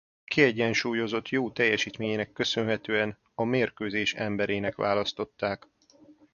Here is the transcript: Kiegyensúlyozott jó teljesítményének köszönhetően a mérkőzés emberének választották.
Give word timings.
Kiegyensúlyozott 0.25 1.29
jó 1.29 1.51
teljesítményének 1.51 2.31
köszönhetően 2.33 3.17
a 3.35 3.43
mérkőzés 3.43 4.13
emberének 4.13 4.75
választották. 4.75 5.67